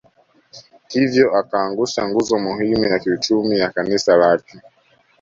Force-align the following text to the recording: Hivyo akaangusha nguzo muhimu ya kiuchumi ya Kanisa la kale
Hivyo 0.89 1.25
akaangusha 1.39 2.07
nguzo 2.07 2.37
muhimu 2.39 2.85
ya 2.85 2.99
kiuchumi 2.99 3.59
ya 3.59 3.69
Kanisa 3.71 4.15
la 4.17 4.37
kale 4.37 4.61